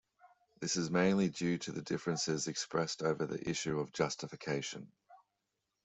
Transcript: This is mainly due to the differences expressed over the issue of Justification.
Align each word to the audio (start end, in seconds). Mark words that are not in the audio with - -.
This 0.59 0.77
is 0.77 0.89
mainly 0.89 1.29
due 1.29 1.59
to 1.59 1.71
the 1.71 1.83
differences 1.83 2.47
expressed 2.47 3.03
over 3.03 3.27
the 3.27 3.47
issue 3.47 3.79
of 3.79 3.93
Justification. 3.93 4.91